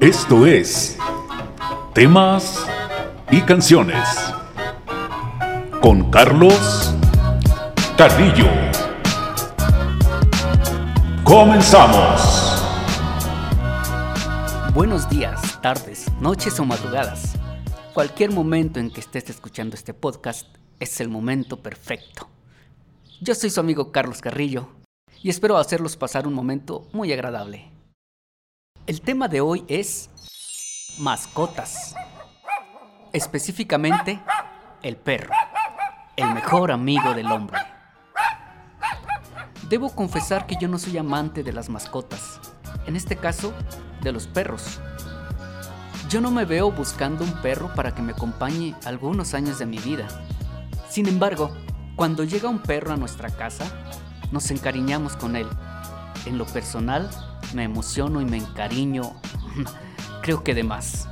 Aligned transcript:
Esto 0.00 0.46
es 0.46 0.96
Temas 1.92 2.66
y 3.30 3.42
Canciones 3.42 4.08
con 5.82 6.10
Carlos 6.10 6.94
Carrillo. 7.98 8.46
Comenzamos. 11.22 12.62
Buenos 14.72 15.06
días, 15.10 15.60
tardes, 15.60 16.10
noches 16.18 16.58
o 16.58 16.64
madrugadas. 16.64 17.34
Cualquier 17.92 18.32
momento 18.32 18.80
en 18.80 18.90
que 18.90 19.00
estés 19.00 19.28
escuchando 19.28 19.76
este 19.76 19.92
podcast 19.92 20.46
es 20.78 20.98
el 21.02 21.10
momento 21.10 21.58
perfecto. 21.58 22.26
Yo 23.20 23.34
soy 23.34 23.50
su 23.50 23.60
amigo 23.60 23.92
Carlos 23.92 24.22
Carrillo 24.22 24.79
y 25.22 25.28
espero 25.28 25.58
hacerlos 25.58 25.96
pasar 25.96 26.26
un 26.26 26.34
momento 26.34 26.88
muy 26.92 27.12
agradable. 27.12 27.70
El 28.86 29.02
tema 29.02 29.28
de 29.28 29.40
hoy 29.40 29.64
es 29.68 30.10
mascotas. 30.98 31.94
Específicamente, 33.12 34.20
el 34.82 34.96
perro, 34.96 35.34
el 36.16 36.32
mejor 36.32 36.70
amigo 36.70 37.12
del 37.14 37.26
hombre. 37.26 37.58
Debo 39.68 39.94
confesar 39.94 40.46
que 40.46 40.56
yo 40.60 40.68
no 40.68 40.78
soy 40.78 40.96
amante 40.96 41.42
de 41.42 41.52
las 41.52 41.68
mascotas, 41.68 42.40
en 42.86 42.96
este 42.96 43.16
caso, 43.16 43.52
de 44.02 44.12
los 44.12 44.26
perros. 44.26 44.80
Yo 46.08 46.20
no 46.20 46.30
me 46.30 46.44
veo 46.44 46.72
buscando 46.72 47.24
un 47.24 47.32
perro 47.42 47.72
para 47.74 47.94
que 47.94 48.02
me 48.02 48.12
acompañe 48.12 48.74
algunos 48.84 49.34
años 49.34 49.58
de 49.58 49.66
mi 49.66 49.78
vida. 49.78 50.08
Sin 50.88 51.06
embargo, 51.06 51.54
cuando 51.94 52.24
llega 52.24 52.48
un 52.48 52.60
perro 52.60 52.92
a 52.92 52.96
nuestra 52.96 53.30
casa, 53.30 53.66
nos 54.32 54.50
encariñamos 54.50 55.16
con 55.16 55.36
él. 55.36 55.46
En 56.26 56.38
lo 56.38 56.46
personal, 56.46 57.10
me 57.54 57.64
emociono 57.64 58.20
y 58.20 58.24
me 58.24 58.36
encariño, 58.36 59.14
creo 60.22 60.44
que 60.44 60.54
de 60.54 60.64
más. 60.64 61.08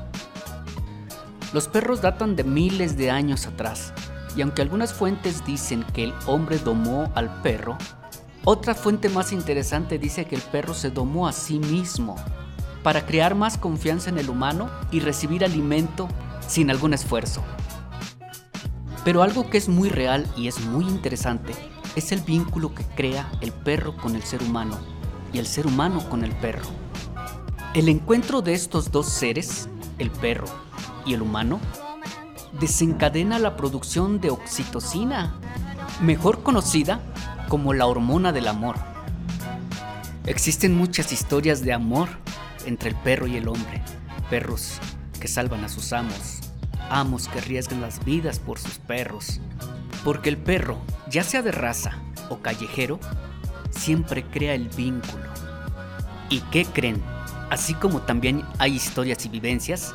Los 1.52 1.66
perros 1.66 2.02
datan 2.02 2.36
de 2.36 2.44
miles 2.44 2.96
de 2.96 3.10
años 3.10 3.46
atrás, 3.46 3.92
y 4.36 4.42
aunque 4.42 4.62
algunas 4.62 4.92
fuentes 4.92 5.44
dicen 5.46 5.82
que 5.94 6.04
el 6.04 6.14
hombre 6.26 6.58
domó 6.58 7.10
al 7.14 7.40
perro, 7.42 7.78
otra 8.44 8.74
fuente 8.74 9.08
más 9.08 9.32
interesante 9.32 9.98
dice 9.98 10.26
que 10.26 10.36
el 10.36 10.42
perro 10.42 10.74
se 10.74 10.90
domó 10.90 11.26
a 11.26 11.32
sí 11.32 11.58
mismo 11.58 12.16
para 12.82 13.04
crear 13.04 13.34
más 13.34 13.58
confianza 13.58 14.10
en 14.10 14.18
el 14.18 14.30
humano 14.30 14.70
y 14.90 15.00
recibir 15.00 15.44
alimento 15.44 16.08
sin 16.46 16.70
algún 16.70 16.94
esfuerzo. 16.94 17.42
Pero 19.04 19.22
algo 19.22 19.50
que 19.50 19.58
es 19.58 19.68
muy 19.68 19.88
real 19.88 20.26
y 20.36 20.48
es 20.48 20.60
muy 20.60 20.86
interesante 20.86 21.54
es 21.96 22.12
el 22.12 22.20
vínculo 22.20 22.74
que 22.74 22.84
crea 22.84 23.30
el 23.40 23.52
perro 23.52 23.96
con 23.96 24.14
el 24.16 24.22
ser 24.22 24.42
humano 24.42 24.78
y 25.32 25.38
el 25.38 25.46
ser 25.46 25.66
humano 25.66 26.08
con 26.08 26.24
el 26.24 26.32
perro. 26.32 26.66
El 27.74 27.88
encuentro 27.88 28.42
de 28.42 28.54
estos 28.54 28.90
dos 28.90 29.08
seres, 29.08 29.68
el 29.98 30.10
perro 30.10 30.46
y 31.04 31.14
el 31.14 31.22
humano, 31.22 31.60
desencadena 32.60 33.38
la 33.38 33.56
producción 33.56 34.20
de 34.20 34.30
oxitocina, 34.30 35.34
mejor 36.00 36.42
conocida 36.42 37.00
como 37.48 37.74
la 37.74 37.86
hormona 37.86 38.32
del 38.32 38.48
amor. 38.48 38.76
Existen 40.26 40.76
muchas 40.76 41.12
historias 41.12 41.62
de 41.62 41.72
amor 41.72 42.08
entre 42.66 42.90
el 42.90 42.96
perro 42.96 43.26
y 43.26 43.36
el 43.36 43.48
hombre, 43.48 43.82
perros 44.30 44.78
que 45.20 45.28
salvan 45.28 45.64
a 45.64 45.68
sus 45.68 45.92
amos, 45.92 46.40
amos 46.90 47.28
que 47.28 47.38
arriesgan 47.38 47.80
las 47.80 48.04
vidas 48.04 48.38
por 48.38 48.58
sus 48.58 48.78
perros, 48.78 49.40
porque 50.04 50.28
el 50.28 50.36
perro, 50.36 50.78
ya 51.10 51.22
sea 51.22 51.42
de 51.42 51.52
raza 51.52 51.98
o 52.28 52.38
callejero, 52.38 52.98
siempre 53.70 54.24
crea 54.24 54.54
el 54.54 54.68
vínculo. 54.68 55.24
¿Y 56.30 56.40
qué 56.52 56.64
creen? 56.64 57.02
Así 57.50 57.74
como 57.74 58.02
también 58.02 58.44
hay 58.58 58.74
historias 58.74 59.24
y 59.24 59.28
vivencias, 59.28 59.94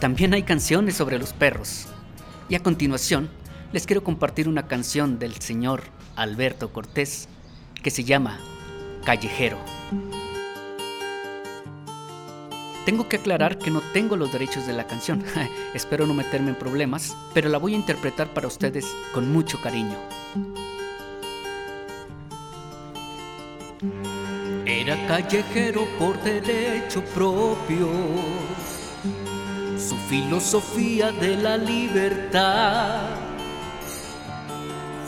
también 0.00 0.34
hay 0.34 0.42
canciones 0.42 0.96
sobre 0.96 1.18
los 1.18 1.32
perros. 1.32 1.86
Y 2.48 2.54
a 2.54 2.62
continuación, 2.62 3.28
les 3.72 3.86
quiero 3.86 4.04
compartir 4.04 4.48
una 4.48 4.66
canción 4.66 5.18
del 5.18 5.34
señor 5.40 5.82
Alberto 6.14 6.72
Cortés 6.72 7.28
que 7.82 7.90
se 7.90 8.04
llama 8.04 8.38
Callejero. 9.04 9.75
Tengo 12.86 13.08
que 13.08 13.16
aclarar 13.16 13.58
que 13.58 13.72
no 13.72 13.80
tengo 13.92 14.16
los 14.16 14.30
derechos 14.32 14.64
de 14.68 14.72
la 14.72 14.86
canción, 14.86 15.24
espero 15.74 16.06
no 16.06 16.14
meterme 16.14 16.50
en 16.50 16.54
problemas, 16.54 17.16
pero 17.34 17.48
la 17.48 17.58
voy 17.58 17.74
a 17.74 17.76
interpretar 17.76 18.32
para 18.32 18.46
ustedes 18.46 18.86
con 19.12 19.32
mucho 19.32 19.60
cariño. 19.60 19.96
Era 24.64 25.04
callejero 25.08 25.84
por 25.98 26.22
derecho 26.22 27.02
propio, 27.06 27.88
su 29.76 29.96
filosofía 30.08 31.10
de 31.10 31.36
la 31.38 31.56
libertad 31.56 33.00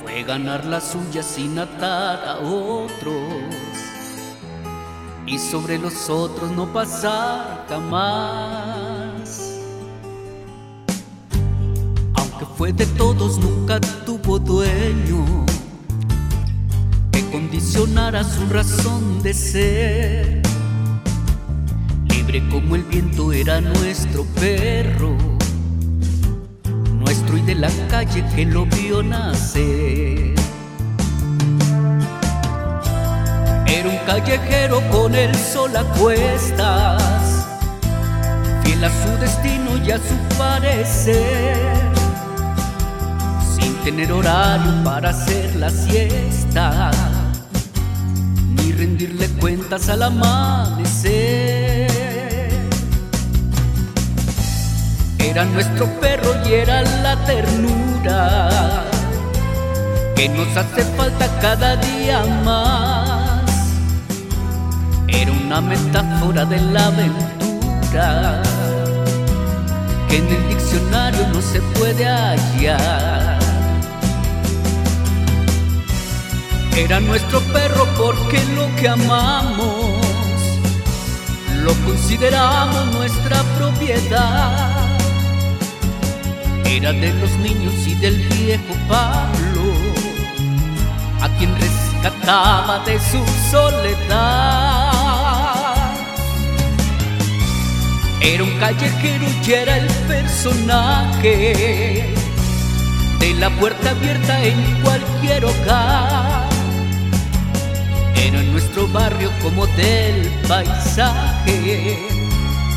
fue 0.02 0.24
ganar 0.24 0.64
la 0.64 0.80
suya 0.80 1.22
sin 1.22 1.60
atar 1.60 2.24
a 2.26 2.38
otros 2.38 3.67
y 5.28 5.38
sobre 5.38 5.78
los 5.78 6.08
otros 6.08 6.50
no 6.52 6.72
pasar 6.72 7.66
jamás. 7.68 9.58
Aunque 12.14 12.46
fue 12.56 12.72
de 12.72 12.86
todos, 12.86 13.38
nunca 13.38 13.80
tuvo 14.04 14.38
dueño 14.38 15.46
condicionara 17.30 18.24
su 18.24 18.46
razón 18.48 19.22
de 19.22 19.34
ser. 19.34 20.42
Libre 22.08 22.42
como 22.48 22.76
el 22.76 22.82
viento 22.84 23.32
era 23.32 23.60
nuestro 23.60 24.24
perro, 24.40 25.16
nuestro 26.92 27.38
y 27.38 27.42
de 27.42 27.54
la 27.54 27.70
calle 27.88 28.24
que 28.34 28.44
lo 28.44 28.66
vio 28.66 29.02
nacer. 29.02 30.37
Un 33.88 33.96
callejero 34.06 34.80
con 34.90 35.14
el 35.14 35.34
sol 35.34 35.76
a 35.76 35.84
cuestas, 35.98 37.46
fiel 38.62 38.84
a 38.84 38.90
su 38.90 39.18
destino 39.18 39.76
y 39.84 39.90
a 39.90 39.98
su 39.98 40.36
parecer, 40.36 41.56
sin 43.58 43.74
tener 43.84 44.12
horario 44.12 44.84
para 44.84 45.10
hacer 45.10 45.56
la 45.56 45.70
siesta 45.70 46.90
rendirle 48.78 49.26
cuentas 49.40 49.88
al 49.88 50.04
amanecer. 50.04 51.90
Era 55.18 55.44
nuestro 55.44 55.86
perro 56.00 56.30
y 56.48 56.54
era 56.54 56.82
la 57.02 57.16
ternura 57.24 58.38
que 60.14 60.28
nos 60.28 60.56
hace 60.56 60.84
falta 60.96 61.26
cada 61.40 61.74
día 61.76 62.24
más. 62.44 62.87
Una 65.48 65.62
metáfora 65.62 66.44
de 66.44 66.60
la 66.60 66.88
aventura 66.88 68.42
que 70.06 70.18
en 70.18 70.26
el 70.28 70.48
diccionario 70.50 71.26
no 71.28 71.40
se 71.40 71.62
puede 71.78 72.04
hallar. 72.04 73.38
Era 76.76 77.00
nuestro 77.00 77.40
perro 77.40 77.86
porque 77.96 78.44
lo 78.56 78.68
que 78.76 78.90
amamos 78.90 80.02
lo 81.64 81.72
consideramos 81.86 82.84
nuestra 82.92 83.42
propiedad. 83.56 84.86
Era 86.66 86.92
de 86.92 87.10
los 87.14 87.30
niños 87.38 87.72
y 87.86 87.94
del 87.94 88.16
viejo 88.16 88.74
Pablo, 88.86 89.72
a 91.22 91.28
quien 91.38 91.58
rescataba 91.58 92.80
de 92.80 93.00
su 93.00 93.24
soledad. 93.50 94.57
Era 98.30 98.44
un 98.44 98.58
callejero 98.58 99.24
y 99.42 99.52
era 99.52 99.78
el 99.78 99.86
personaje 100.06 102.04
de 103.20 103.34
la 103.40 103.48
puerta 103.58 103.92
abierta 103.92 104.44
en 104.44 104.82
cualquier 104.82 105.46
hogar 105.46 106.46
en 108.16 108.52
nuestro 108.52 108.86
barrio 108.88 109.30
como 109.42 109.66
del 109.68 110.28
paisaje, 110.46 112.06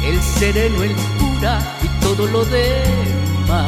el 0.05 0.21
sereno, 0.21 0.83
el 0.83 0.95
cura 1.19 1.59
y 1.83 1.87
todo 2.01 2.27
lo 2.27 2.45
demás. 2.45 3.67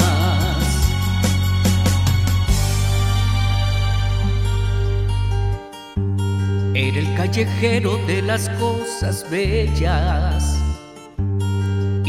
Era 6.73 6.99
el 6.99 7.13
callejero 7.15 7.97
de 8.07 8.21
las 8.21 8.47
cosas 8.51 9.29
bellas 9.29 10.62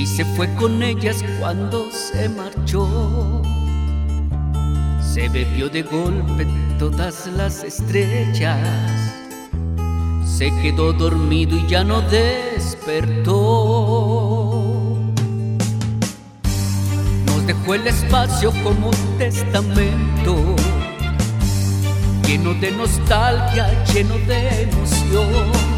y 0.05 0.07
se 0.07 0.25
fue 0.37 0.55
con 0.55 0.83
ellas 0.83 1.25
cuando 1.41 1.91
se 1.91 2.29
marchó. 2.29 3.43
Se 5.01 5.29
bebió 5.31 5.71
de 5.71 5.83
golpe 5.83 6.47
todas 6.79 7.27
las 7.29 7.65
estrellas 7.65 9.15
se 10.37 10.51
quedó 10.61 10.93
dormido 10.93 11.57
y 11.57 11.67
ya 11.69 11.85
no 11.85 12.01
despertó. 12.03 13.31
Nos 17.27 17.47
dejó 17.47 17.75
el 17.75 17.87
espacio 17.87 18.53
como 18.65 18.89
un 18.89 19.19
testamento, 19.19 20.57
lleno 22.27 22.53
de 22.55 22.73
nostalgia, 22.73 23.85
lleno 23.85 24.17
de 24.27 24.63
emoción. 24.63 25.74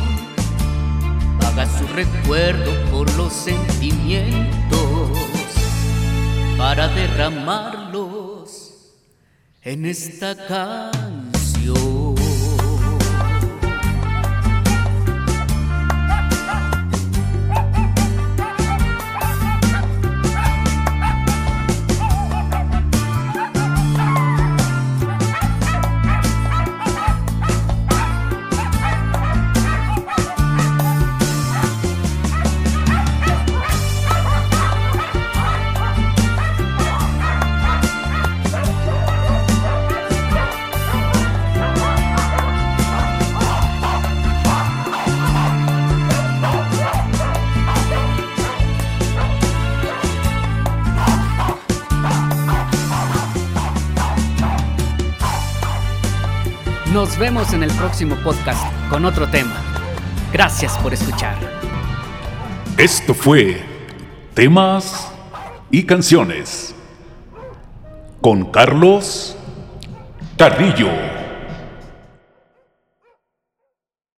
Recuerdo 1.96 2.72
por 2.90 3.10
los 3.16 3.32
sentimientos 3.32 5.18
para 6.58 6.88
derramarlos 6.88 8.92
en 9.62 9.86
esta 9.86 10.36
canción. 10.46 11.95
Nos 56.96 57.18
vemos 57.18 57.52
en 57.52 57.62
el 57.62 57.70
próximo 57.72 58.16
podcast 58.24 58.72
con 58.88 59.04
otro 59.04 59.28
tema. 59.28 59.54
Gracias 60.32 60.78
por 60.78 60.94
escuchar. 60.94 61.36
Esto 62.78 63.12
fue 63.12 63.62
Temas 64.32 65.12
y 65.70 65.82
Canciones 65.82 66.74
con 68.22 68.50
Carlos 68.50 69.36
Carrillo. 70.38 71.15